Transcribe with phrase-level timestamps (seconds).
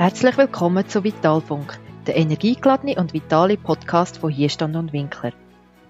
[0.00, 5.34] Herzlich willkommen zu Vitalfunk, der energiegeladene und vitale Podcast von Hierstand und Winkler.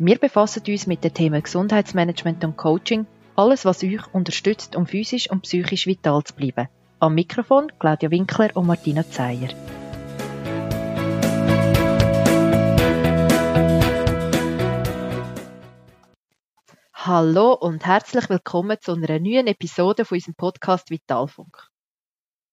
[0.00, 5.30] Wir befassen uns mit den Themen Gesundheitsmanagement und Coaching, alles was euch unterstützt, um physisch
[5.30, 6.66] und psychisch vital zu bleiben.
[6.98, 9.50] Am Mikrofon Claudia Winkler und Martina Zeyer.
[16.94, 21.70] Hallo und herzlich willkommen zu einer neuen Episode von unserem Podcast Vitalfunk.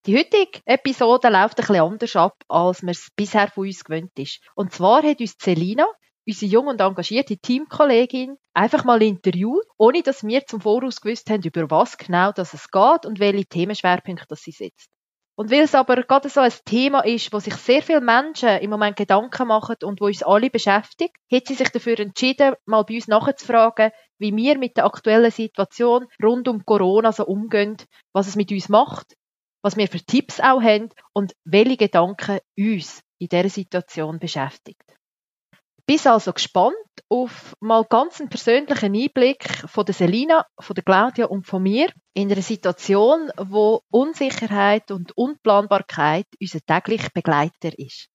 [0.08, 4.40] Die heutige Episode läuft bisschen anders ab, als man es bisher von uns gewöhnt ist.
[4.56, 5.86] Und zwar hat uns Celina,
[6.26, 11.44] unsere junge und engagierte Teamkollegin, einfach mal interviewt, ohne dass wir zum Voraus gewusst haben,
[11.44, 14.88] über was genau das es geht und welche Themenschwerpunkte das sie setzt.
[15.36, 18.70] Und weil es aber gerade so ein Thema ist, wo sich sehr viele Menschen im
[18.70, 22.96] Moment Gedanken machen und wo uns alle beschäftigt, hat sie sich dafür entschieden, mal bei
[22.96, 27.76] uns nachzufragen, wie wir mit der aktuellen Situation rund um Corona so umgehen,
[28.14, 29.18] was es mit uns macht,
[29.68, 34.82] was wir für Tipps auch haben und welche Gedanken uns in dieser Situation beschäftigt.
[35.86, 36.76] Bis also gespannt
[37.10, 41.92] auf mal ganz einen persönlichen Einblick von der Selina, von der Claudia und von mir
[42.14, 48.08] in einer Situation, wo Unsicherheit und Unplanbarkeit unser täglicher Begleiter ist.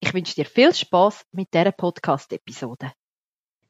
[0.00, 2.92] Ich wünsche dir viel Spaß mit dieser Podcast-Episode.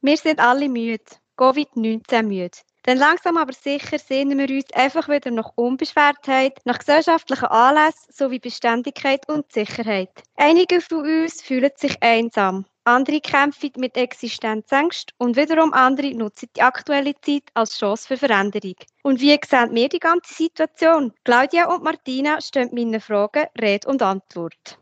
[0.03, 1.03] Wir sind alle müde,
[1.37, 2.59] Covid-19 müde.
[2.87, 8.39] Denn langsam aber sicher sehnen wir uns einfach wieder nach Unbeschwertheit, nach gesellschaftlichen Anlässen sowie
[8.39, 10.11] Beständigkeit und Sicherheit.
[10.37, 12.67] Einige von uns fühlen sich einsam.
[12.87, 18.75] Andere kämpfen mit Existenzängsten und wiederum andere nutzen die aktuelle Zeit als Chance für Veränderung.
[19.03, 21.15] Und wie sehen wir die ganze Situation?
[21.25, 24.79] Claudia und Martina stehen meinen Fragen Rede und Antwort.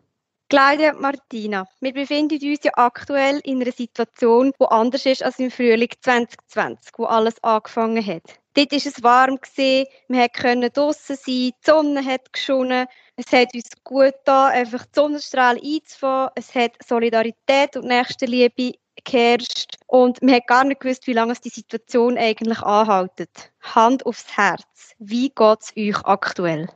[0.53, 5.51] Claudia Martina, wir befinden uns ja aktuell in einer Situation, die anders ist als im
[5.51, 8.39] Frühling 2020, wo alles angefangen hat.
[8.53, 12.87] Dort war es warm, wir konnten draußen sein, die Sonne hat geschonnen,
[13.17, 19.77] es hat uns gut getan, einfach die Sonnenstrahlen einzufahren, es hat Solidarität und Nächstenliebe geherrscht
[19.87, 23.53] und man hat gar nicht gewusst, wie lange die Situation eigentlich anhaltet.
[23.63, 26.69] Hand aufs Herz, wie geht es euch aktuell?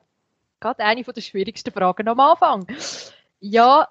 [0.60, 2.66] Gerade eine der schwierigsten Fragen am Anfang.
[3.48, 3.88] Ja,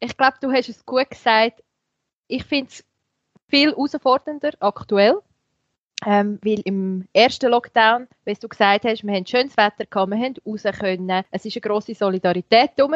[0.00, 1.62] ich glaube, du hast es gut gesagt.
[2.28, 2.84] Ich finde es
[3.48, 5.20] viel herausfordernder aktuell.
[6.04, 10.18] Ähm, weil im ersten Lockdown, wie du gesagt hast, wir haben schönes Wetter gehabt, wir
[10.18, 11.10] haben raus können.
[11.30, 12.94] Es war eine grosse Solidarität herum.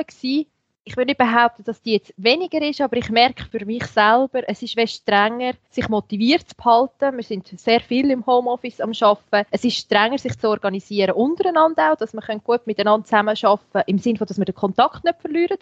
[0.85, 4.49] Ich will nicht behaupten, dass die jetzt weniger ist, aber ich merke für mich selber,
[4.49, 7.17] es ist strenger, sich motiviert zu behalten.
[7.17, 9.49] Wir sind sehr viel im Homeoffice am Arbeiten.
[9.51, 13.99] Es ist strenger, sich zu organisieren untereinander auch, dass wir gut miteinander zusammenarbeiten können, im
[13.99, 15.59] Sinne dass wir den Kontakt nicht verlieren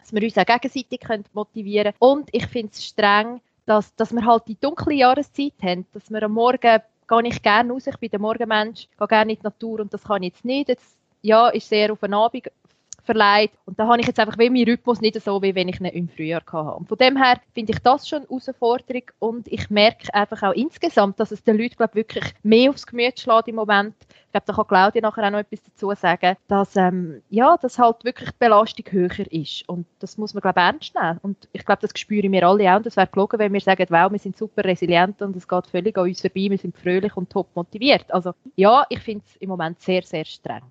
[0.00, 1.00] dass wir uns auch gegenseitig
[1.32, 1.96] motivieren können.
[1.98, 6.22] Und ich finde es streng, dass, dass wir halt die dunkle Jahreszeit haben, dass wir
[6.22, 9.80] am Morgen gehe ich gerne raus, ich bin der Morgenmensch, gehe gerne in die Natur
[9.80, 10.68] und das kann ich jetzt nicht.
[10.68, 12.46] Jetzt, ja, ist sehr auf den Abend
[13.04, 13.52] verleiht.
[13.64, 15.86] Und da habe ich jetzt einfach wie meinen Rhythmus nicht so, wie wenn ich ihn
[15.86, 16.74] im Frühjahr hatte.
[16.76, 20.52] Und von dem her finde ich das schon eine Herausforderung und ich merke einfach auch
[20.52, 23.94] insgesamt, dass es den Leuten glaub, wirklich mehr aufs Gemüt schlägt im Moment.
[24.26, 27.80] Ich glaube, da kann Claudia nachher auch noch etwas dazu sagen, dass, ähm, ja, dass
[27.80, 29.68] halt wirklich die Belastung höher ist.
[29.68, 31.18] Und das muss man, glaube ich, ernst nehmen.
[31.22, 32.76] Und ich glaube, das spüren wir alle auch.
[32.76, 35.66] Und das wäre gelogen, wenn wir sagen, wow, wir sind super resilient und es geht
[35.66, 38.08] völlig an uns vorbei, wir sind fröhlich und top motiviert.
[38.12, 40.62] Also ja, ich finde es im Moment sehr, sehr streng.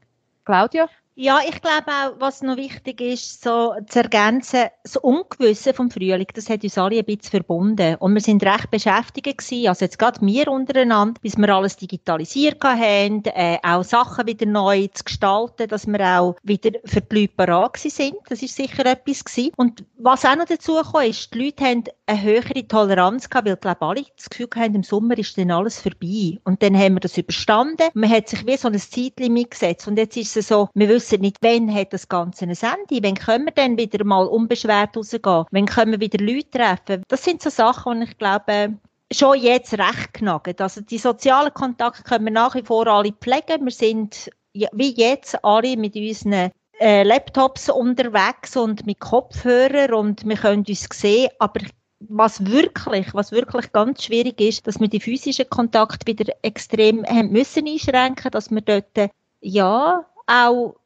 [0.46, 0.88] Claudia?
[1.22, 6.28] Ja, ich glaube auch, was noch wichtig ist, so zu ergänzen, das Ungewisse vom Frühling,
[6.34, 7.96] das hat uns alle ein bisschen verbunden.
[7.96, 12.64] Und wir sind recht beschäftigt gewesen, also jetzt gerade wir untereinander, bis wir alles digitalisiert
[12.64, 17.34] haben, äh, auch Sachen wieder neu zu gestalten, dass wir auch wieder für die Leute
[17.36, 18.16] parat sind.
[18.30, 19.52] Das ist sicher etwas gewesen.
[19.58, 23.58] Und was auch noch dazu kam, ist, die Leute haben eine höhere Toleranz gehabt, weil,
[23.58, 26.40] glaube alle das Gefühl haben, im Sommer ist dann alles vorbei.
[26.46, 27.90] Und dann haben wir das überstanden.
[27.94, 29.86] Man hat sich wie so ein Zeitlimit gesetzt.
[29.86, 33.04] Und jetzt ist es so, wir wissen wissen nicht, wann hat das Ganze ein Ende,
[33.04, 37.04] wann können wir dann wieder mal unbeschwert rausgehen, wann können wir wieder Leute treffen.
[37.08, 38.78] Das sind so Sachen, die ich glaube,
[39.12, 40.56] schon jetzt recht knacken.
[40.60, 43.66] Also die sozialen Kontakte können wir nach wie vor alle pflegen.
[43.66, 50.38] Wir sind wie jetzt alle mit unseren äh, Laptops unterwegs und mit Kopfhörern und wir
[50.38, 51.62] können uns sehen, aber
[52.00, 57.32] was wirklich, was wirklich ganz schwierig ist, dass wir die physischen Kontakte wieder extrem haben
[57.32, 60.79] müssen einschränken, dass wir dort ja auch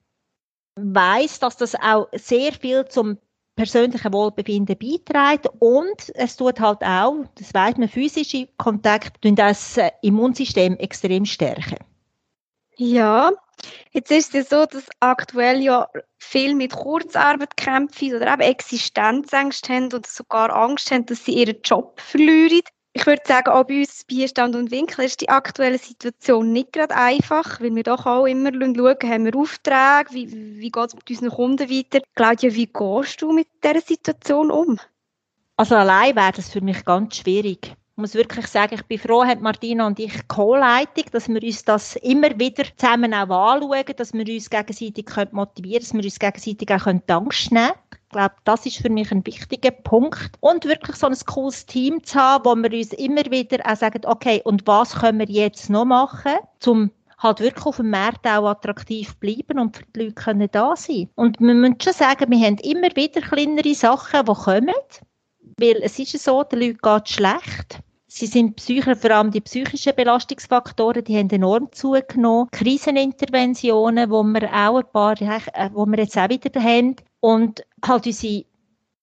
[0.76, 3.18] weiß, dass das auch sehr viel zum
[3.56, 9.92] persönlichen Wohlbefinden beiträgt und es tut halt auch, das weiß man, physische Kontakte das äh,
[10.02, 11.78] Immunsystem extrem stärken.
[12.76, 13.32] Ja,
[13.92, 15.88] jetzt ist es so, dass aktuell ja
[16.18, 21.62] viel mit Kurzarbeit kämpfen oder eben Existenzängste haben oder sogar Angst haben, dass sie ihren
[21.64, 22.64] Job verlieren.
[22.96, 26.96] Ich würde sagen, auch bei uns Bierstand und Winkel ist die aktuelle Situation nicht gerade
[26.96, 31.10] einfach, weil wir doch auch immer schauen, haben wir Aufträge, wie, wie geht es mit
[31.10, 32.02] unseren Kunden weiter.
[32.14, 34.80] Claudia, wie gehst du mit dieser Situation um?
[35.58, 37.76] Also allein wäre das für mich ganz schwierig.
[37.96, 41.64] Ich muss wirklich sagen, ich bin froh, haben Martina und ich Co-Leitung, dass wir uns
[41.64, 46.20] das immer wieder zusammen auch anschauen, dass wir uns gegenseitig motivieren können, dass wir uns
[46.20, 48.03] gegenseitig auch Angst nehmen können.
[48.14, 50.38] Ich glaube, das ist für mich ein wichtiger Punkt.
[50.40, 54.02] Und wirklich so ein cooles Team zu haben, wo wir uns immer wieder auch sagen,
[54.06, 56.34] okay, und was können wir jetzt noch machen,
[56.68, 60.76] um halt wirklich auf dem Markt auch attraktiv bleiben und für die Leute können da
[60.76, 61.10] sein.
[61.16, 64.76] Und wir müssen schon sagen, wir haben immer wieder kleinere Sachen, die kommen
[65.58, 67.80] weil es ist so, den Leuten geht schlecht.
[68.16, 72.48] Sie sind Psycher, vor allem die psychischen Belastungsfaktoren, die haben enorm zugenommen.
[72.52, 76.96] Kriseninterventionen, wo wir auch ein paar, äh, wo wir jetzt auch wieder haben.
[77.22, 78.46] Und halt unsere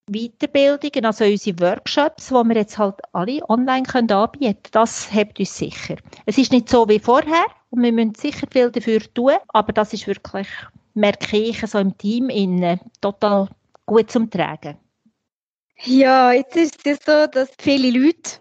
[0.06, 5.40] Weiterbildungen, also unsere Workshops, die wir jetzt halt alle online können anbieten können, das hebt
[5.40, 5.96] uns sicher.
[6.26, 9.92] Es ist nicht so wie vorher und wir müssen sicher viel dafür tun, aber das
[9.92, 10.46] ist wirklich,
[10.94, 13.48] merke ich, so im Team innen, total
[13.86, 14.76] gut zum Tragen.
[15.82, 18.38] Ja, jetzt ist es so, dass viele Leute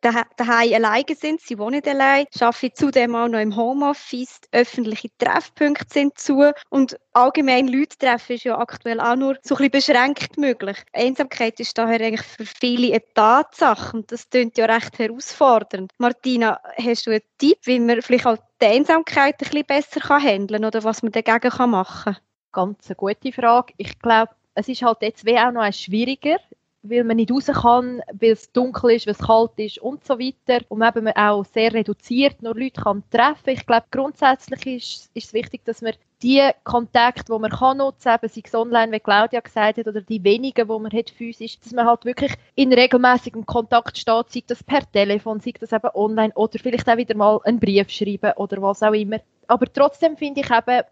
[0.00, 6.18] daheim alleine sind, sie wohnen allein, arbeiten zudem auch noch im Homeoffice, öffentliche Treffpunkte sind
[6.18, 10.78] zu und allgemein Leute treffen ist ja aktuell auch nur so ein bisschen beschränkt möglich.
[10.92, 15.92] Einsamkeit ist daher eigentlich für viele eine Tatsache und das klingt ja recht herausfordernd.
[15.98, 20.60] Martina, hast du einen Tipp, wie man vielleicht auch die Einsamkeit ein bisschen besser handeln
[20.60, 22.22] kann oder was man dagegen machen kann?
[22.52, 23.74] Ganz eine gute Frage.
[23.76, 26.38] Ich glaube, es ist halt jetzt wie auch noch schwieriger,
[26.84, 30.18] weil man nicht raus kann, weil es dunkel ist, weil es kalt ist und so
[30.18, 30.64] weiter.
[30.68, 35.26] Und man eben auch sehr reduziert nur Leute kann treffen Ich glaube, grundsätzlich ist, ist
[35.26, 39.00] es wichtig, dass man die Kontakte, die man kann nutzen kann, sei es online, wie
[39.00, 42.72] Claudia gesagt hat, oder die wenigen, die man hat physisch, dass man halt wirklich in
[42.72, 47.16] regelmäßigem Kontakt steht, sei das per Telefon, sei das eben online oder vielleicht auch wieder
[47.16, 49.18] mal einen Brief schreiben oder was auch immer.
[49.46, 50.82] Aber trotzdem finde ich eben,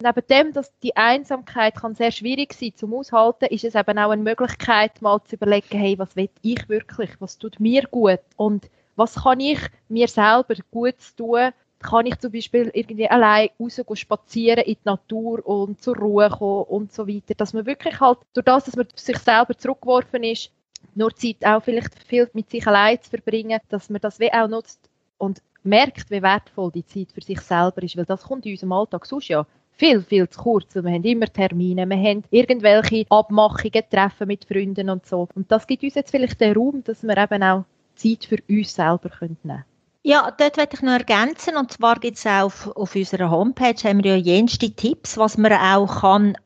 [0.00, 4.10] neben dem, dass die Einsamkeit kann sehr schwierig sein zum Aushalten, ist es eben auch
[4.10, 8.20] eine Möglichkeit, mal zu überlegen, hey, was will ich wirklich, was tut mir gut?
[8.36, 11.50] Und was kann ich mir selber gut tun,
[11.80, 16.64] kann ich zum Beispiel irgendwie allein raus spazieren in die Natur und zur Ruhe kommen
[16.64, 20.50] und so weiter, dass man wirklich halt durch das, dass man sich selber zurückgeworfen ist,
[20.94, 24.48] nur Zeit auch vielleicht viel mit sich allein zu verbringen, dass man das wie auch
[24.48, 28.52] nutzt und merkt, wie wertvoll die Zeit für sich selber ist, weil das kommt in
[28.52, 29.46] unserem Alltag sonst ja
[29.80, 30.74] viel, viel zu kurz.
[30.74, 35.26] Wir haben immer Termine, wir haben irgendwelche Abmachungen, Treffen mit Freunden und so.
[35.34, 37.64] Und das gibt uns jetzt vielleicht den Raum, dass wir eben auch
[37.96, 39.64] Zeit für uns selber nehmen können.
[40.02, 41.56] Ja, dort möchte ich noch ergänzen.
[41.56, 45.38] Und zwar gibt es auch auf, auf unserer Homepage haben wir ja jenste Tipps, was
[45.38, 46.36] man auch kann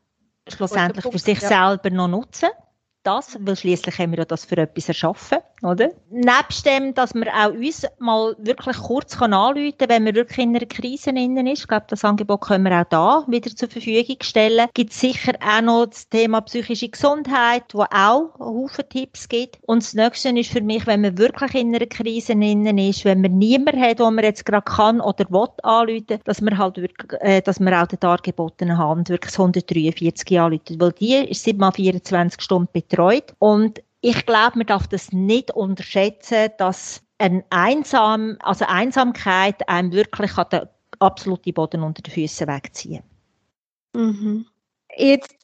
[0.47, 1.47] schlussendlich Punkt, für sich ja.
[1.67, 2.49] selber noch nutzen
[3.05, 5.91] das, weil schließlich haben wir ja das für etwas erschaffen, oder?
[6.09, 10.55] Nebst dem, dass wir auch uns mal wirklich kurz anrufen können, wenn wir wirklich in
[10.55, 11.61] einer Krise innen ist.
[11.61, 14.67] Ich glaube, das Angebot können wir auch da wieder zur Verfügung stellen.
[14.73, 19.59] Gibt sicher auch noch das Thema psychische Gesundheit, wo auch Haufen Tipps gibt.
[19.63, 23.21] Und das Nächste ist für mich, wenn man wirklich in einer Krise innen ist, wenn
[23.21, 27.21] man niemanden hat, wo man jetzt gerade kann oder will anrufen, dass man halt wirklich,
[27.21, 30.79] äh, dass man auch den dargebotenen Hand wirklich 143 anrufen.
[30.79, 33.33] Weil die ist 7 mal 24 Stunden betreut.
[33.39, 40.31] Und ich glaube, man darf das nicht unterschätzen, dass ein Einsam, also Einsamkeit einem wirklich
[40.51, 40.67] den
[40.99, 43.03] absoluten Boden unter den Füßen wegziehen.
[43.95, 44.45] Mhm.
[44.95, 45.35] Jetzt,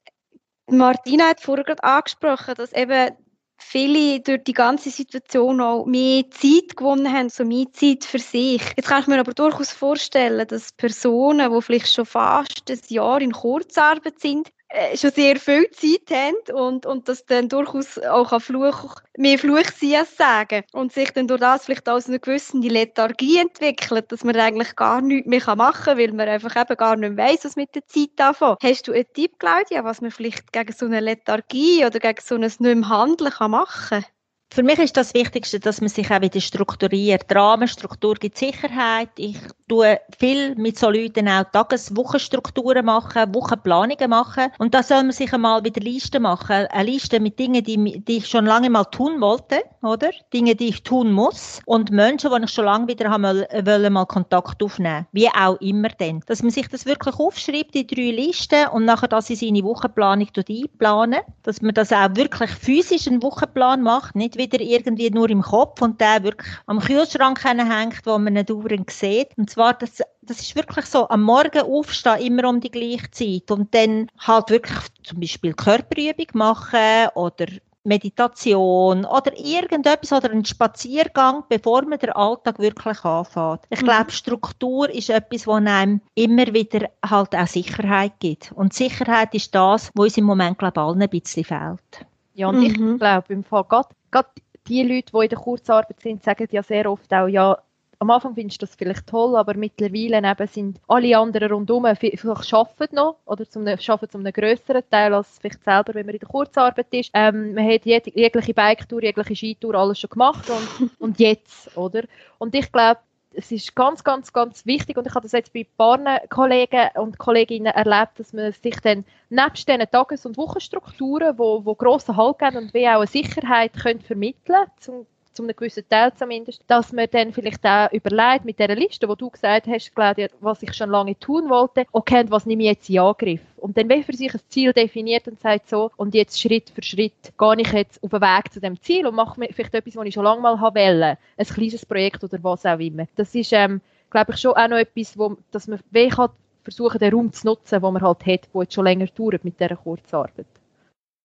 [0.67, 3.15] Martina hat vorher gerade angesprochen, dass eben
[3.57, 8.62] viele durch die ganze Situation auch mehr Zeit gewonnen haben, so mehr Zeit für sich.
[8.77, 13.21] Jetzt kann ich mir aber durchaus vorstellen, dass Personen, die vielleicht schon fast ein Jahr
[13.21, 14.50] in Kurzarbeit sind,
[14.95, 19.95] schon sehr viel Zeit haben und, und das dann durchaus auch Fluch, mehr Fluch sein
[19.95, 24.35] als sagen und sich dann durch das vielleicht aus einer gewissen Lethargie entwickelt, dass man
[24.35, 27.55] eigentlich gar nichts mehr machen kann, weil man einfach eben gar nicht mehr weiss, was
[27.55, 28.57] mit der Zeit anfängt.
[28.63, 32.35] Hast du einen Tipp, Claudia, was man vielleicht gegen so eine Lethargie oder gegen so
[32.35, 34.05] ein nicht mehr Handeln kann machen kann?
[34.53, 37.24] Für mich ist das Wichtigste, dass man sich auch wieder strukturiert.
[37.34, 39.08] Rahmenstruktur gibt Sicherheit.
[39.15, 39.38] Ich
[39.70, 44.51] tue viel mit so Leuten auch Tages-, Wochenstrukturen machen, Wochenplanungen machen.
[44.60, 46.67] Und da soll man sich einmal wieder Listen machen.
[46.70, 50.10] Eine Liste mit Dingen, die, die ich schon lange mal tun wollte, oder?
[50.34, 51.62] Dinge, die ich tun muss.
[51.65, 55.08] Und Menschen, die ich schon lange wieder haben wollen, mal Kontakt aufnehmen.
[55.13, 56.24] Wie auch immer denn.
[56.25, 60.27] Dass man sich das wirklich aufschreibt, die drei Listen, und nachher das in seine Wochenplanung
[60.36, 61.22] einplanen.
[61.43, 65.81] Dass man das auch wirklich physisch einen Wochenplan macht, nicht wieder irgendwie nur im Kopf
[65.81, 69.29] und der wirklich am Kühlschrank hängt, wo man nicht dauernd sieht.
[69.38, 73.51] Und zwar, das, das ist wirklich so, am Morgen aufstehen, immer um die gleiche Zeit
[73.51, 77.45] und dann halt wirklich zum Beispiel Körperübung machen oder
[77.83, 83.62] Meditation oder irgendetwas oder ein Spaziergang, bevor man den Alltag wirklich anfängt.
[83.69, 83.86] Ich mhm.
[83.86, 88.51] glaube, Struktur ist etwas, was einem immer wieder halt auch Sicherheit gibt.
[88.51, 92.05] Und Sicherheit ist das, was uns im Moment, glaube ich, allen ein bisschen fehlt.
[92.33, 92.65] Ja, und mhm.
[92.65, 94.30] ich glaube, im Fall gerade, gerade
[94.68, 97.58] die Leute, die in der Kurzarbeit sind, sagen ja sehr oft auch, ja,
[98.01, 102.53] am Anfang findest du das vielleicht toll, aber mittlerweile eben sind alle anderen rundherum vielleicht
[102.53, 106.20] arbeiten noch oder zum, arbeiten zu einem grösseren Teil als vielleicht selber, wenn man in
[106.20, 107.12] der Kurzarbeit ist.
[107.13, 112.03] Ähm, man hat jeg jegliche Bike-Tour, jegliche Skitour, alles schon gemacht und, und jetzt, oder?
[112.39, 113.01] Und ich glaube,
[113.33, 117.17] es ist ganz, ganz, ganz wichtig und ich habe das jetzt bei ein Kollegen und
[117.17, 122.39] Kolleginnen erlebt, dass man sich dann nebst diesen Tages- und Wochenstrukturen, wo, wo grossen Halt
[122.39, 126.91] geben und wie auch eine Sicherheit können vermitteln können, zu einem gewissen Teil zumindest, dass
[126.91, 130.73] man dann vielleicht auch überlegt mit dieser Liste, wo du gesagt hast, Claudia, was ich
[130.73, 133.41] schon lange tun wollte, okay, was nehme ich jetzt in Angriff?
[133.57, 136.83] Und dann wie für sich ein Ziel definiert und sagt so, und jetzt Schritt für
[136.83, 140.05] Schritt gehe ich jetzt auf den Weg zu dem Ziel und mache vielleicht etwas, was
[140.05, 143.05] ich schon lange mal haben wollte, ein kleines Projekt oder was auch immer.
[143.15, 146.29] Das ist, ähm, glaube ich, schon auch noch etwas, wo, dass man wie kann
[146.63, 149.59] versuchen, den Raum zu nutzen, den man halt hat, der jetzt schon länger dauert mit
[149.59, 150.45] dieser Kurzarbeit.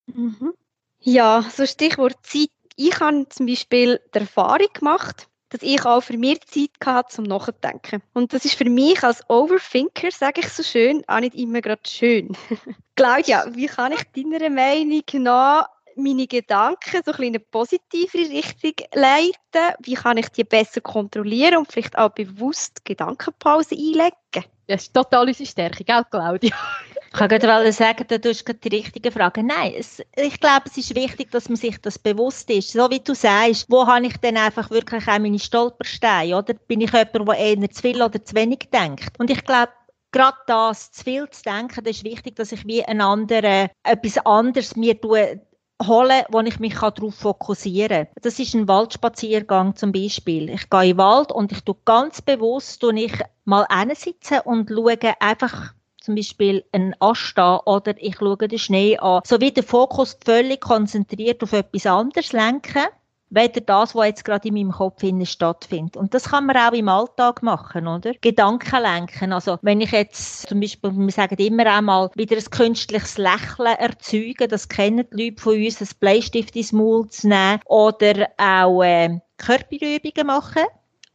[0.07, 0.55] Mhm.
[1.01, 6.19] Ja, so Stichwort Zeit ich habe zum Beispiel die Erfahrung gemacht, dass ich auch für
[6.19, 8.03] mich Zeit hatte zum Nachdenken.
[8.13, 11.83] Und das ist für mich als Overthinker, sage ich so schön, auch nicht immer gerade
[11.87, 12.37] schön.
[12.97, 18.75] Claudia, wie kann ich deiner Meinung nach meine Gedanken so ein in eine positivere Richtung
[18.93, 19.77] leiten?
[19.81, 24.45] Wie kann ich die besser kontrollieren und vielleicht auch bewusst Gedankenpause einlegen?
[24.67, 26.55] Das ist total unsere Stärke, gell, Claudia?
[27.17, 29.43] Ich kann gerade sagen, du hast gerade die richtige Frage.
[29.43, 32.73] Nein, es, ich glaube, es ist wichtig, dass man sich das bewusst ist.
[32.73, 36.37] So wie du sagst, wo habe ich denn einfach wirklich auch meine Stolpersteine?
[36.37, 39.19] Oder bin ich jemand, der eher zu viel oder zu wenig denkt?
[39.19, 39.73] Und ich glaube,
[40.13, 44.19] gerade das, zu viel zu denken, das ist wichtig, dass ich wie ein anderer, etwas
[44.27, 45.41] anderes mir tue,
[45.87, 48.15] holen, wo ich mich darauf fokussieren kann.
[48.21, 50.51] Das ist ein Waldspaziergang zum Beispiel.
[50.51, 53.15] Ich gehe in den Wald und ich tue ganz bewusst tue ich
[53.47, 55.73] mal sitzen und schaue einfach
[56.07, 59.23] zum Beispiel einen Ast an oder ich schaue den Schnee an.
[59.27, 62.85] So wie der Fokus völlig konzentriert auf etwas anderes lenken,
[63.31, 65.97] weder das, was jetzt gerade in meinem Kopf stattfindet.
[65.97, 68.15] Und das kann man auch im Alltag machen, oder?
[68.21, 69.33] Gedanken lenken.
[69.33, 74.49] Also, wenn ich jetzt zum Beispiel, wir sagen immer einmal, wieder ein künstliches Lächeln erzeugen,
[74.49, 79.19] das kennen die Leute von uns, ein Bleistift ins Maul zu nehmen, oder auch äh,
[79.39, 80.63] Körperübungen machen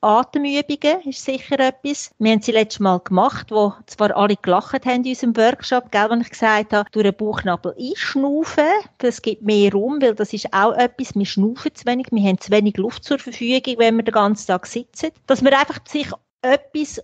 [0.03, 2.09] Atemübungen ist sicher etwas.
[2.17, 6.09] Wir haben sie letztes Mal gemacht, wo zwar alle gelacht haben in unserem Workshop, gell,
[6.09, 8.65] wenn ich gesagt habe, durch den Bauchnabel einschnaufen,
[8.97, 12.39] das gibt mehr Raum, weil das ist auch etwas, wir schnaufen zu wenig, wir haben
[12.39, 15.11] zu wenig Luft zur Verfügung, wenn wir den ganzen Tag sitzen.
[15.27, 16.09] Dass man einfach sich
[16.41, 16.99] etwas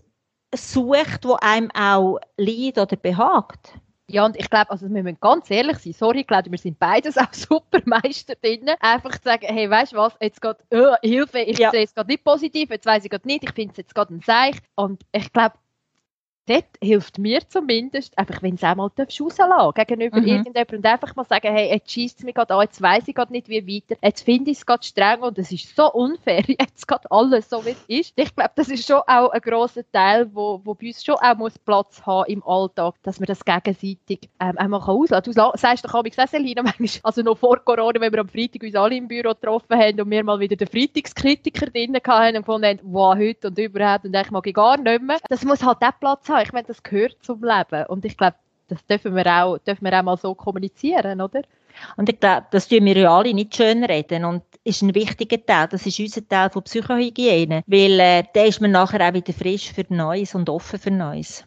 [0.55, 3.73] sucht, wo einem auch liegt oder behagt.
[4.09, 6.79] Ja, und ich glaube, also wir müssen ganz ehrlich sein, sorry, ich glaube, wir sind
[6.79, 8.69] beides auch super Meister drin.
[8.79, 11.71] Einfach zu sagen, hey, weißt du was, jetzt geht, uh, Hilfe, ich ja.
[11.71, 14.13] sehe es gerade nicht positiv, jetzt weiß ich gerade nicht, ich finde es jetzt gerade
[14.15, 14.55] ein Seich.
[14.75, 15.55] Und ich glaube,
[16.47, 20.27] dort hilft mir zumindest, einfach wenn es einmal rauslassen gegenüber mhm.
[20.27, 23.15] irgendjemandem und einfach mal sagen, hey, jetzt schießt es mich gerade an, jetzt weiss ich
[23.15, 26.43] gerade nicht, wie weiter, jetzt finde ich es gerade streng und es ist so unfair,
[26.47, 28.13] jetzt geht alles so, wie es ist.
[28.15, 31.37] Ich glaube, das ist schon auch ein grosser Teil, wo, wo bei uns schon auch
[31.37, 35.51] muss Platz haben im Alltag, dass man das gegenseitig ähm, einmal auslassen kann.
[35.51, 38.75] Du sagst doch auch, Selina, manchmal, also noch vor Corona, wenn wir am Freitag uns
[38.75, 42.65] alle im Büro getroffen haben und wir mal wieder den Freitagskritiker drinnen hatten und gefunden
[42.65, 45.17] haben, wow, heute und überhaupt und eigentlich mag ich gar nicht mehr.
[45.29, 46.45] Das muss halt auch Platz haben haben.
[46.45, 47.85] Ich meine, das gehört zum Leben.
[47.87, 51.41] Und ich glaube, das dürfen wir auch, dürfen wir auch mal so kommunizieren, oder?
[51.95, 55.43] Und ich glaube, das tun wir ja alle nicht schön reden und ist ein wichtiger
[55.45, 55.67] Teil.
[55.67, 59.71] Das ist unser Teil von Psychohygiene, weil äh, da ist man nachher auch wieder frisch
[59.71, 61.45] für Neues und offen für Neues.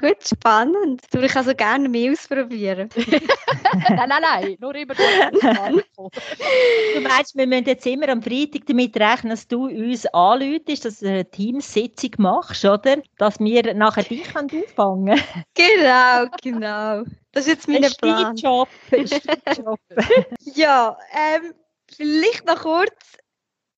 [0.00, 1.02] Gut, spannend.
[1.10, 2.88] Du ich also gerne mehr ausprobieren.
[3.88, 9.30] nein, nein, nein, nur über Du meinst, wir müssen jetzt immer am Freitag damit rechnen,
[9.30, 12.98] dass du uns anläutest, dass du eine Teamsitzung machst, oder?
[13.16, 15.20] Dass wir nachher dich auffangen
[15.54, 17.02] Genau, genau.
[17.32, 18.36] Das ist jetzt mein ein Plan.
[18.36, 18.68] Job.
[18.92, 19.80] Job.
[20.54, 21.54] ja, ähm,
[21.90, 23.18] vielleicht noch kurz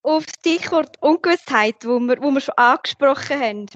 [0.03, 3.67] auf das Stichwort Ungewissheit, wo wir, wo wir schon angesprochen haben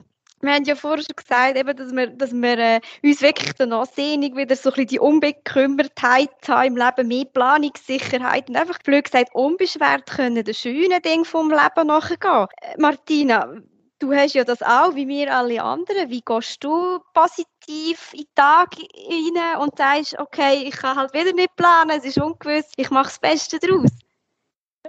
[0.44, 3.86] wir haben ja vorher schon gesagt, eben, dass wir, dass wir äh, uns wirklich danach
[3.86, 9.04] sehnig wieder so ein bisschen die Unbekümmertheit haben im Leben, mehr Planungssicherheit und einfach blöd
[9.04, 12.46] gesagt unbeschwert können den schönen Dingen vom Leben nachgehen.
[12.60, 13.54] Äh, Martina,
[13.98, 16.10] du hast ja das auch, wie wir alle anderen.
[16.10, 21.32] Wie gehst du positiv in den Tag rein und sagst, okay, ich kann halt wieder
[21.32, 23.90] nicht planen, es ist ungewiss, ich mache das Beste daraus?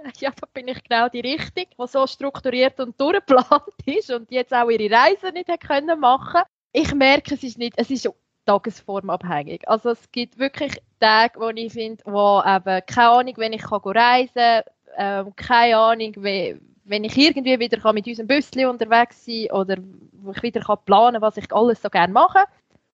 [0.20, 4.54] ja, da bin ich genau die Richtige, die so strukturiert und durchgeplant ist und jetzt
[4.54, 8.08] auch ihre Reise nicht können machen Ich merke, es ist nicht, es ist
[8.46, 9.68] tagesformabhängig.
[9.68, 13.80] Also es gibt wirklich Tage, wo ich finde, wo eben, keine Ahnung, wenn ich kann
[13.82, 14.62] reisen kann,
[14.96, 19.76] ähm, keine Ahnung, wie, wenn ich irgendwie wieder kann mit unserem Büsschen unterwegs sein oder
[20.12, 22.44] wo ich wieder kann planen was ich alles so gerne mache.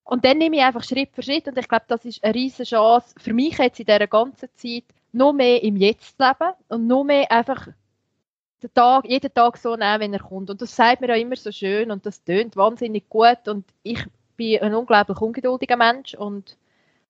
[0.05, 2.65] Und dann nehme ich einfach Schritt für Schritt und ich glaube, das ist eine riesige
[2.65, 7.05] Chance für mich jetzt in dieser ganzen Zeit, noch mehr im Jetzt leben und noch
[7.05, 7.69] mehr einfach
[8.63, 10.51] den Tag, jeden Tag so nehmen, wenn er kommt.
[10.51, 14.05] Und das sagt mir ja immer so schön und das tönt wahnsinnig gut und ich
[14.37, 16.57] bin ein unglaublich ungeduldiger Mensch und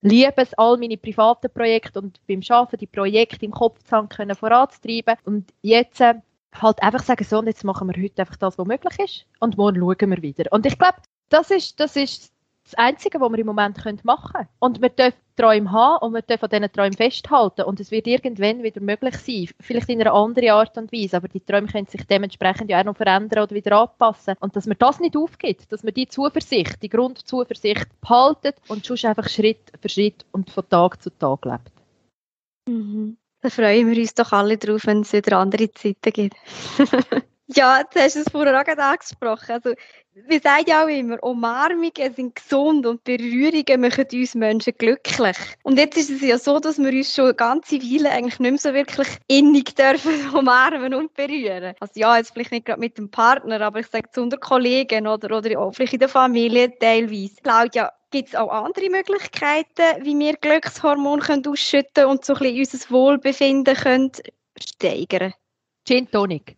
[0.00, 4.08] liebe es, all meine privaten Projekte und beim Arbeiten die Projekte im Kopf zu haben,
[4.08, 5.16] können voranzutreiben.
[5.24, 6.14] Und jetzt äh,
[6.54, 9.56] halt einfach sagen, so, und jetzt machen wir heute einfach das, was möglich ist und
[9.56, 10.50] morgen schauen wir wieder.
[10.52, 12.31] Und ich glaube, das ist, das ist
[12.64, 14.48] das Einzige, was wir im Moment machen können.
[14.58, 17.62] Und wir dürfen Träume haben und wir dürfen an diesen Träumen festhalten.
[17.62, 19.48] Und es wird irgendwann wieder möglich sein.
[19.60, 21.16] Vielleicht in einer anderen Art und Weise.
[21.16, 24.36] Aber die Träume können sich dementsprechend ja auch noch verändern oder wieder anpassen.
[24.40, 28.98] Und dass man das nicht aufgibt, dass man die Zuversicht, die Grundzuversicht behaltet und schon
[29.04, 31.72] einfach Schritt für Schritt und von Tag zu Tag lebt.
[32.68, 33.16] Mhm.
[33.40, 36.36] Da freuen wir uns doch alle drauf, wenn es wieder andere Zeiten gibt.
[37.48, 39.50] ja, du hast es vorher auch gerade angesprochen.
[39.50, 39.74] Also,
[40.14, 45.36] wir sagen ja auch immer, Umarmungen sind gesund und Berührungen machen uns Menschen glücklich.
[45.62, 48.50] Und jetzt ist es ja so, dass wir uns schon eine ganze Weile eigentlich nicht
[48.50, 51.74] mehr so wirklich innig dürfen umarmen und berühren.
[51.80, 55.06] Also ja, jetzt vielleicht nicht gerade mit dem Partner, aber ich sage zu unter Kollegen
[55.06, 57.36] oder, oder auch vielleicht in der Familie teilweise.
[57.42, 62.58] Claudia, gibt es auch andere Möglichkeiten, wie wir Glückshormone können ausschütten und so ein bisschen
[62.58, 64.12] unser Wohlbefinden können
[64.58, 65.32] steigern
[65.84, 66.56] Gin Tonic.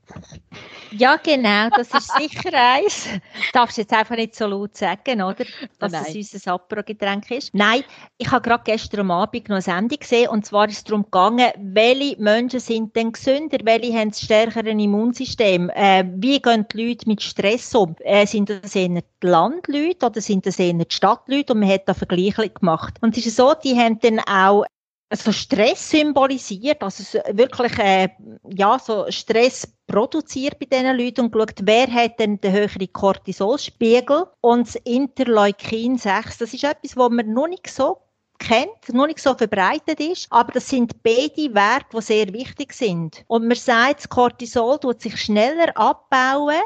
[0.90, 3.08] Ja, genau, das ist sicher eins.
[3.54, 5.44] Darfst du jetzt einfach nicht so laut sagen, oder?
[5.78, 7.54] Dass es unser Apero-Getränk ist.
[7.54, 7.84] Nein,
[8.18, 11.50] ich habe gerade gestern Abend noch eine Sendung gesehen und zwar ist es darum gegangen,
[11.58, 17.08] welche Menschen sind denn gesünder, welche haben das stärkere Immunsystem, äh, wie gehen die Leute
[17.08, 17.96] mit Stress um?
[18.00, 21.54] Äh, sind das eher die Landleute oder sind das eher die Stadtleute?
[21.54, 22.96] Und man hat da Vergleiche gemacht.
[23.00, 24.64] Und es ist so, die haben dann auch
[25.12, 28.08] so Stress symbolisiert, also wirklich äh,
[28.48, 34.26] ja, so Stress produziert bei diesen Leuten und geschaut, wer hat denn den höheren Cortisolspiegel
[34.40, 36.38] und das Interleukin 6.
[36.38, 37.98] Das ist etwas, was man noch nicht so
[38.38, 43.24] kennt, noch nicht so verbreitet ist, aber das sind beide Werte, die sehr wichtig sind.
[43.26, 46.60] Und man sagt, das Cortisol tut sich schneller abbauen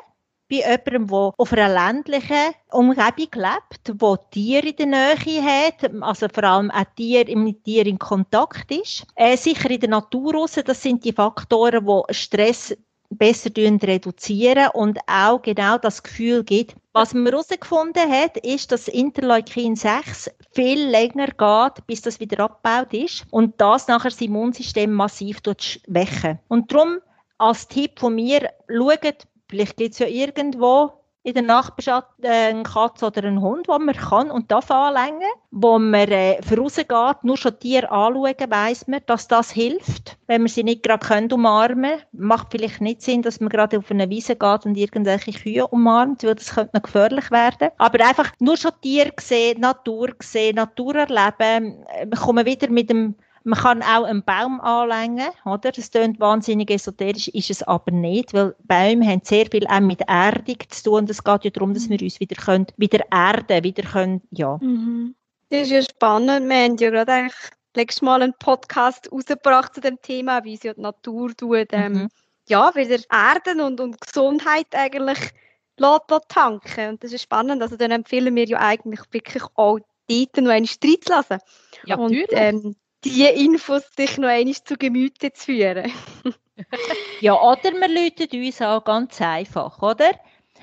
[0.48, 6.26] bei jemandem, der auf einer ländlichen Umgebung lebt, wo Tiere in der Nähe hat, also
[6.32, 9.04] vor allem auch Tier, mit Tieren in Kontakt ist.
[9.14, 12.76] Äh, sicher in der Natur raus, das sind die Faktoren, die Stress
[13.10, 16.76] besser reduzieren und auch genau das Gefühl gibt.
[16.92, 22.92] Was man herausgefunden hat, ist, dass Interleukin 6 viel länger geht, bis das wieder abgebaut
[22.92, 26.38] ist und das nachher das Immunsystem massiv schwächen.
[26.48, 26.98] Und darum
[27.38, 30.92] als Tipp von mir, schaut Vielleicht gibt es ja irgendwo
[31.28, 35.28] in der Nachbarschaft äh, eine Katze oder einen Hund, wo man kann und darf anlängen,
[35.50, 40.16] wo man äh, vorausgeht, nur schon Tiere anschauen, weiss man, dass das hilft.
[40.26, 44.08] Wenn man sie nicht gerade umarmen macht vielleicht nicht Sinn, dass man gerade auf eine
[44.08, 47.70] Wiese geht und irgendwelche Kühe umarmt, weil das könnte noch gefährlich werden.
[47.78, 53.16] Aber einfach nur schon Tiere sehen, Natur sehen, Natur erleben, äh, kommen wieder mit dem
[53.48, 55.72] man kann auch einen Baum anlängen, oder?
[55.72, 60.02] Das klingt wahnsinnig esoterisch, ist es aber nicht, weil Bäume haben sehr viel auch mit
[60.06, 61.06] Erdung zu tun.
[61.08, 64.58] Es geht ja darum, dass wir uns wieder können, wieder erden, wieder können, ja.
[64.60, 65.14] Mhm.
[65.48, 66.48] Das ist ja spannend.
[66.48, 70.74] Wir haben ja gerade eigentlich letztes Mal einen Podcast rausgebracht zu dem Thema, wie sie
[70.74, 72.08] die Natur tut, ähm, mhm.
[72.48, 75.32] ja, wieder erden und, und Gesundheit eigentlich
[75.78, 76.90] lässt, tanken.
[76.90, 77.62] Und das ist spannend.
[77.62, 81.38] Also dann empfehlen wir ja eigentlich wirklich auch dort noch einen Streit zu lassen.
[81.86, 82.28] Ja, und, natürlich.
[82.32, 82.76] Ähm,
[83.08, 85.92] die Infos sich noch einmal zu Gemüte zu führen.
[87.20, 90.12] ja, oder wir läuten uns auch ganz einfach, oder?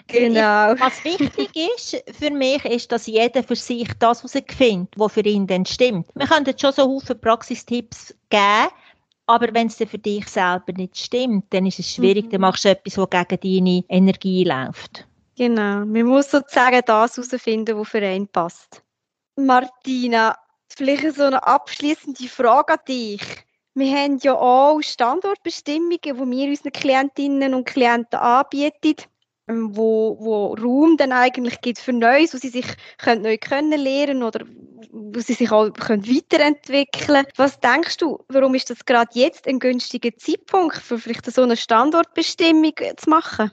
[0.07, 0.75] Genau.
[0.79, 5.47] Was wichtig ist für mich, ist, dass jeder für sich das herausfindet, was für ihn
[5.47, 6.07] denn stimmt.
[6.13, 8.69] Wir können jetzt schon so viele Praxistipps geben,
[9.25, 12.29] aber wenn es für dich selber nicht stimmt, dann ist es schwierig, mhm.
[12.31, 15.07] dann machst du etwas, was gegen deine Energie läuft.
[15.37, 18.83] Genau, man muss sozusagen das herausfinden, was für einen passt.
[19.35, 20.35] Martina,
[20.69, 23.21] Vielleicht so eine abschließende Frage an dich.
[23.75, 28.95] Wir haben ja auch Standortbestimmungen, die wir unseren Klientinnen und Klienten anbieten,
[29.47, 32.65] ähm, wo, wo Raum dann eigentlich gibt für Neues, wo sie sich
[32.97, 34.45] können neu kennenlernen oder
[34.91, 39.59] wo sie sich auch können weiterentwickeln Was denkst du, warum ist das gerade jetzt ein
[39.59, 43.51] günstiger Zeitpunkt, für vielleicht so eine Standortbestimmung zu machen?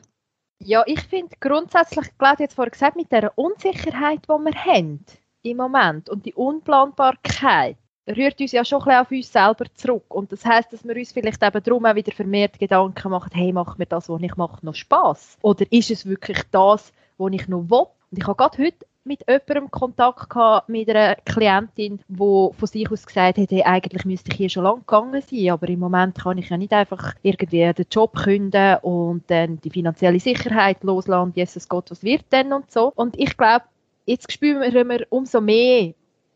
[0.60, 5.04] Ja, ich finde grundsätzlich, Claudia jetzt vorher gesagt, mit der Unsicherheit, die wir haben,
[5.42, 7.76] im Moment und die Unplanbarkeit
[8.08, 10.14] rührt uns ja schon ein auf uns selber zurück.
[10.14, 13.52] Und das heißt, dass wir uns vielleicht eben darum auch wieder vermehrt Gedanken machen, hey,
[13.52, 15.38] macht mir das, was ich mache, noch Spaß?
[15.42, 17.86] Oder ist es wirklich das, was ich noch will?
[18.10, 22.90] Und ich habe gerade heute mit jemandem Kontakt gehabt, mit einer Klientin, die von sich
[22.90, 26.18] aus gesagt hat, hey, eigentlich müsste ich hier schon lange gegangen sein, aber im Moment
[26.18, 31.32] kann ich ja nicht einfach irgendwie den Job künden und dann die finanzielle Sicherheit loslassen,
[31.34, 32.92] Jesus Gott, was wird denn und so.
[32.94, 33.64] Und ich glaube,
[34.06, 35.94] jetzt spüren wir umso mehr,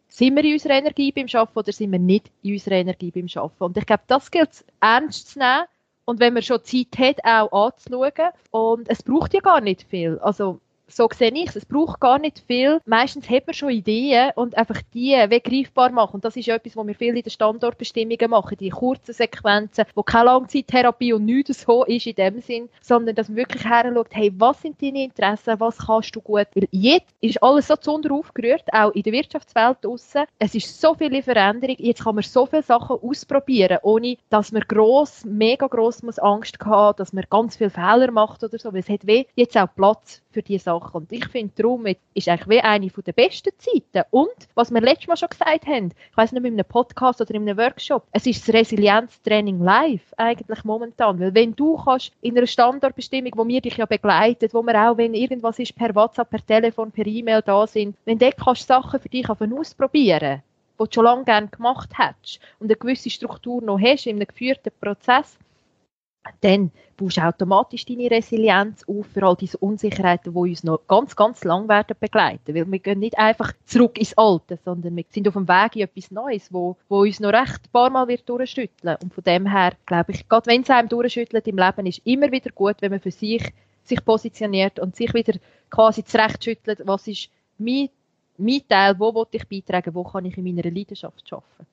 [0.09, 3.27] sind wir in unserer Energie beim Arbeiten oder sind wir nicht in unserer Energie beim
[3.35, 3.65] Arbeiten.
[3.65, 5.65] Und ich glaube, das gilt es ernst zu nehmen
[6.05, 8.31] und wenn man schon Zeit hat, auch anzuschauen.
[8.51, 10.19] Und es braucht ja gar nicht viel.
[10.21, 11.57] Also so sehe ich es.
[11.57, 12.81] Es braucht gar nicht viel.
[12.85, 16.15] Meistens hat man schon Ideen und einfach die weggreifbar machen.
[16.15, 18.57] Und das ist etwas, was wir viel in den Standortbestimmungen machen.
[18.59, 23.29] Die kurzen Sequenzen, wo keine Langzeittherapie und nichts so ist in dem Sinn, sondern dass
[23.29, 26.47] man wirklich heranschaut, hey, was sind deine Interessen, was kannst du gut?
[26.55, 30.25] Weil jetzt ist alles so zu aufgerührt, auch in der Wirtschaftswelt draussen.
[30.39, 31.77] Es ist so viele Veränderungen.
[31.79, 36.59] Jetzt kann man so viele Sachen ausprobieren, ohne dass man gross, mega gross muss Angst
[36.65, 38.73] haben, dass man ganz viele Fehler macht oder so.
[38.73, 40.76] Weil es hat weh jetzt auch Platz für diese Sachen.
[40.77, 44.07] Und ich finde, darum ist eigentlich wie eine der besten Zeiten.
[44.11, 47.35] Und, was wir letztes Mal schon gesagt haben, ich weiß nicht, in einem Podcast oder
[47.35, 51.21] in einem Workshop, es ist das Resilienztraining live eigentlich momentan.
[51.21, 54.97] Weil wenn du kannst in einer Standortbestimmung, wo wir dich ja begleiten, wo wir auch,
[54.97, 59.01] wenn irgendwas ist, per WhatsApp, per Telefon, per E-Mail da sind, wenn du kannst Sachen
[59.01, 60.43] für dich ausprobieren
[60.79, 64.27] die du schon lange gerne gemacht hast und eine gewisse Struktur noch hast in einem
[64.27, 65.39] geführten Prozess,
[66.41, 71.15] dann baust du automatisch deine Resilienz auf für all diese Unsicherheiten, die uns noch ganz,
[71.15, 72.55] ganz lang werden begleiten.
[72.55, 75.83] Weil wir gehen nicht einfach zurück ins Alte, sondern wir sind auf dem Weg in
[75.83, 78.97] etwas Neues, wo, wo uns noch recht ein paar Mal wird durchschütteln.
[79.03, 82.31] Und von dem her, glaube ich, gerade wenn es einem durchschüttelt im Leben, ist immer
[82.33, 83.53] wieder gut, wenn man für sich
[83.85, 85.39] sich positioniert und sich wieder
[85.71, 87.89] quasi zurechtschüttelt, was ist mein,
[88.37, 91.67] mein Teil, wo will ich beitragen, wo kann ich in meiner Leidenschaft arbeiten.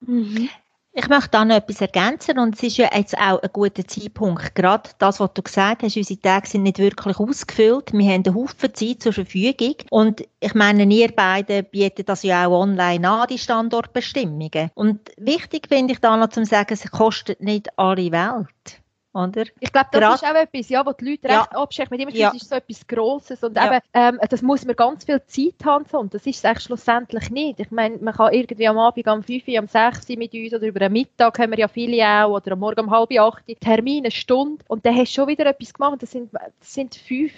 [0.00, 0.48] Mhm.
[0.92, 4.56] Ich möchte da noch etwas ergänzen und es ist ja jetzt auch ein guter Zeitpunkt.
[4.56, 7.92] Gerade das, was du gesagt hast, unsere Tage sind nicht wirklich ausgefüllt.
[7.92, 12.44] Wir haben einen Haufen Zeit zur Verfügung und ich meine, ihr beide bietet das ja
[12.44, 14.70] auch online an, die Standortbestimmungen.
[14.74, 18.79] Und wichtig finde ich da noch zu sagen, es kostet nicht alle Welt.
[19.12, 19.44] Oder?
[19.58, 21.40] Ich glaube, das Grad, ist auch etwas, ja, wo die Leute ja.
[21.40, 21.90] recht abschrecken.
[21.94, 22.30] Mit immer ja.
[22.30, 23.66] ist so etwas Grosses und ja.
[23.66, 27.30] eben, ähm, das muss man ganz viel Zeit haben und das ist es eigentlich schlussendlich
[27.30, 27.58] nicht.
[27.58, 30.54] Ich meine, man kann irgendwie am Abend um 5 Uhr, um 6 Uhr mit uns
[30.54, 33.48] oder über einen Mittag haben wir ja viele auch oder am Morgen um halb 8
[33.48, 36.02] Uhr Termin, eine Stunde und dann hast du schon wieder etwas gemacht.
[36.02, 37.32] Das sind, das sind fünf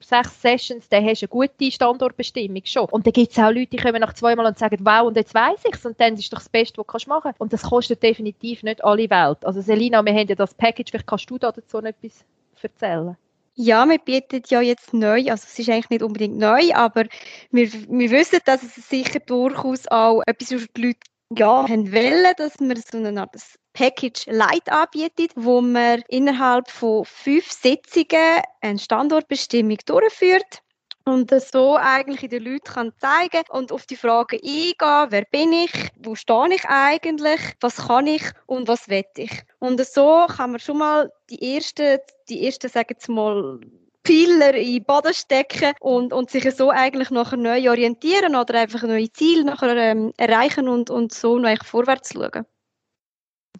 [0.00, 2.86] sechs Sessions, dann hast du eine gute Standortbestimmung schon.
[2.86, 5.34] Und dann gibt es auch Leute, die kommen nach zweimal und sagen, wow, und jetzt
[5.34, 5.84] weiss ich es.
[5.84, 7.40] Und dann ist doch das Beste, was du machen kannst.
[7.40, 9.44] Und das kostet definitiv nicht alle Welt.
[9.44, 12.24] Also Selina, wir haben ja das Package, vielleicht kannst du dazu noch etwas
[12.62, 13.16] erzählen.
[13.60, 17.06] Ja, wir bieten ja jetzt neu, also es ist eigentlich nicht unbedingt neu, aber
[17.50, 21.00] wir, wir wissen, dass es sicher durchaus auch etwas für die Leute
[21.36, 23.36] ja, haben wollen, dass wir so eine Art
[23.72, 30.62] Package Light anbietet, wo man innerhalb von fünf Sitzungen eine Standortbestimmung durchführt
[31.04, 35.72] und so eigentlich den Leuten kann zeigen und auf die Fragen eingehen, wer bin ich,
[35.96, 39.42] wo stehe ich eigentlich, was kann ich und was will ich.
[39.58, 43.60] Und so kann man schon mal die ersten, die ersten sagen wir mal,
[44.08, 48.82] Pfeiler in den Boden stecken und, und sich so eigentlich nachher neu orientieren oder einfach
[48.84, 52.46] neue Ziele nachher ähm, erreichen und, und so noch vorwärts schauen.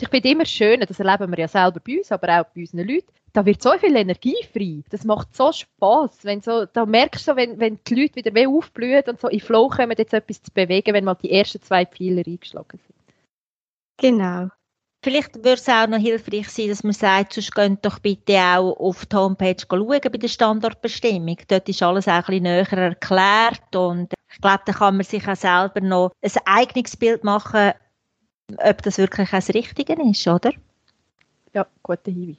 [0.00, 2.88] Ich finde immer schön, das erleben wir ja selber bei uns, aber auch bei unseren
[2.88, 4.82] Leuten, da wird so viel Energie frei.
[4.88, 6.24] Das macht so Spass.
[6.24, 9.40] Wenn so, da merkst du, wenn, wenn die Leute wieder mehr aufblühen und so in
[9.40, 12.98] Flow kommen, jetzt etwas zu bewegen, wenn mal die ersten zwei Pfeiler eingeschlagen sind.
[13.98, 14.48] Genau.
[15.02, 18.72] Vielleicht würde es auch noch hilfreich sein, dass man sagt, sonst könnt doch bitte auch
[18.80, 21.36] auf die Homepage schauen bei der Standortbestimmung.
[21.46, 25.26] Dort ist alles auch ein bisschen näher erklärt und ich glaube, da kann man sich
[25.28, 27.72] auch selber noch ein eigenes Bild machen,
[28.56, 30.52] ob das wirklich das Richtige ist, oder?
[31.54, 32.36] Ja, guter Hinweis.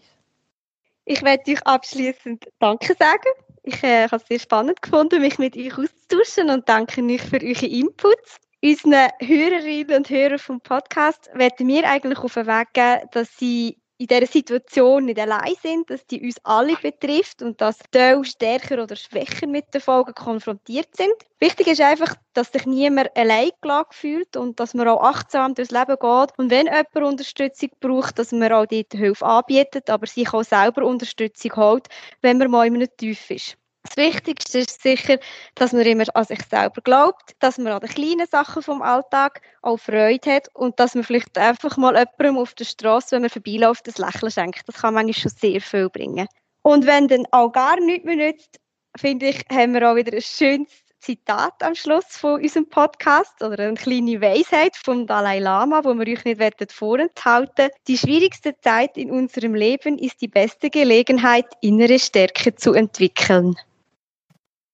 [1.05, 3.29] Ich werde euch abschließend Danke sagen.
[3.63, 7.41] Ich äh, habe es sehr spannend gefunden, mich mit euch auszutauschen und danke euch für
[7.41, 8.39] eure Inputs.
[8.61, 13.77] Unseren Hörerinnen und Hörern vom Podcast werden wir eigentlich auf den Weg geben, dass sie
[13.97, 18.83] in dieser Situation nicht allein sind, dass die uns alle betrifft und dass Teil stärker
[18.83, 21.13] oder schwächer mit den Folgen konfrontiert sind.
[21.39, 25.71] Wichtig ist einfach, dass sich niemand allein gelassen fühlt und dass man auch achtsam durchs
[25.71, 26.37] Leben geht.
[26.37, 30.83] Und wenn jemand Unterstützung braucht, dass man auch dort Hilfe anbietet, aber sich auch selber
[30.85, 31.87] Unterstützung holt,
[32.21, 33.57] wenn man mal in einem Tief ist.
[33.83, 35.19] Das Wichtigste ist sicher,
[35.55, 39.41] dass man immer an sich selber glaubt, dass man an den kleinen Sachen vom Alltag
[39.61, 43.29] auch Freude hat und dass man vielleicht einfach mal jemandem auf der Straße, wenn man
[43.29, 44.67] vorbeiläuft, das Lächeln schenkt.
[44.67, 46.27] Das kann manchmal schon sehr viel bringen.
[46.61, 48.59] Und wenn dann auch gar nichts mehr nützt,
[48.97, 53.63] finde ich, haben wir auch wieder ein schönes Zitat am Schluss von unserem Podcast oder
[53.63, 59.09] eine kleine Weisheit vom Dalai Lama, wo wir euch nicht vorenthalten Die schwierigste Zeit in
[59.09, 63.55] unserem Leben ist die beste Gelegenheit, innere Stärke zu entwickeln.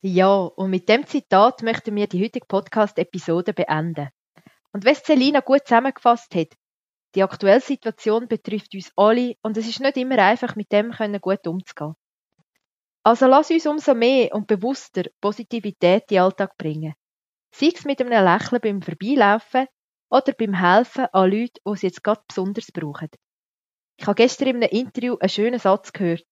[0.07, 4.09] Ja, und mit dem Zitat möchten wir die heutige Podcast-Episode beenden.
[4.71, 6.49] Und was Selina gut zusammengefasst hat,
[7.15, 11.19] die aktuelle Situation betrifft uns alle und es ist nicht immer einfach, mit dem können
[11.19, 11.95] gut umzugehen.
[13.03, 16.93] Also lass uns umso mehr und bewusster Positivität in den Alltag bringen.
[17.51, 19.65] Sei es mit einem Lächeln beim Vorbeilaufen
[20.11, 23.09] oder beim Helfen an Leuten, die es jetzt gerade besonders brauchen.
[23.97, 26.27] Ich habe gestern in einem Interview einen schönen Satz gehört.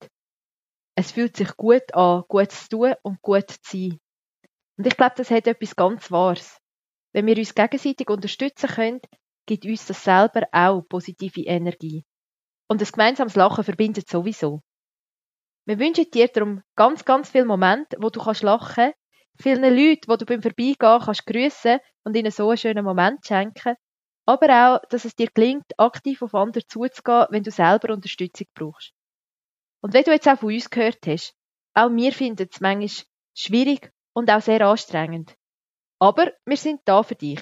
[0.95, 3.99] Es fühlt sich gut an, gut zu tun und gut zu sein.
[4.77, 6.59] Und ich glaube, das hat etwas ganz Wahres.
[7.13, 9.01] Wenn wir uns gegenseitig unterstützen können,
[9.45, 12.05] gibt uns das selber auch positive Energie.
[12.67, 14.61] Und ein gemeinsames Lachen verbindet sowieso.
[15.65, 18.93] Wir wünschen dir darum ganz, ganz viele Momente, wo du kannst lachen
[19.39, 23.75] vielen Leuten, wo du beim Vorbeigehen kannst grüßen und ihnen so einen schönen Moment schenken,
[24.25, 28.93] aber auch, dass es dir gelingt, aktiv auf andere zuzugehen, wenn du selber Unterstützung brauchst.
[29.83, 31.35] Und wenn du jetzt auch von uns gehört hast,
[31.73, 35.35] auch wir finden es manchmal schwierig und auch sehr anstrengend.
[35.99, 37.41] Aber wir sind da für dich.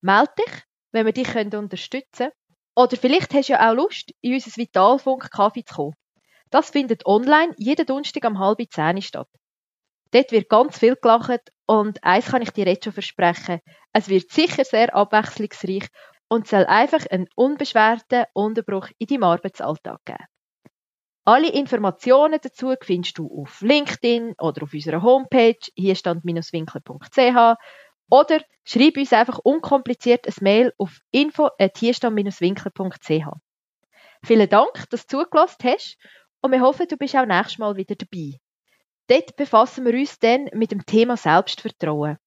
[0.00, 2.32] Meld dich, wenn wir dich unterstützen können.
[2.74, 5.94] Oder vielleicht hast du ja auch Lust, in unser Vitalfunk Kaffee zu kommen.
[6.50, 9.28] Das findet online jeden Donnerstag um halb zehn statt.
[10.10, 13.60] Dort wird ganz viel gelacht und eins kann ich dir jetzt schon versprechen.
[13.92, 15.88] Es wird sicher sehr abwechslungsreich
[16.28, 20.24] und soll einfach einen unbeschwerten Unterbruch in deinem Arbeitsalltag geben.
[21.26, 27.56] Alle Informationen dazu findest du auf LinkedIn oder auf unserer Homepage hierstand-winkler.ch
[28.10, 33.26] oder schreib uns einfach unkompliziert ein Mail auf info.hierstand-winkler.ch.
[34.22, 35.96] Vielen Dank, dass du zugelassen hast
[36.42, 38.38] und wir hoffen, du bist auch nächstes Mal wieder dabei.
[39.06, 42.18] Dort befassen wir uns dann mit dem Thema Selbstvertrauen.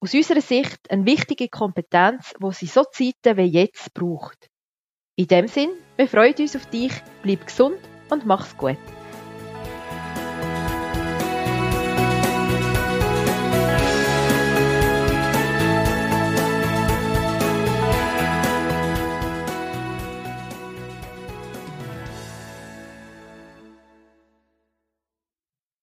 [0.00, 4.50] Aus unserer Sicht eine wichtige Kompetenz, wo sie so Zeiten wie jetzt braucht.
[5.14, 6.90] In dem Sinn, wir freuen uns auf dich,
[7.22, 7.78] bleib gesund
[8.10, 8.76] und mach's gut.